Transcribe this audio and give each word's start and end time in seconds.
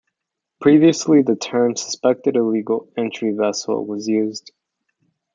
Previously 0.59 1.21
the 1.21 1.35
term 1.35 1.75
'Suspected 1.75 2.35
"Illegal" 2.35 2.89
Entry 2.97 3.33
Vessel' 3.33 3.85
was 3.85 4.07
used. 4.07 4.51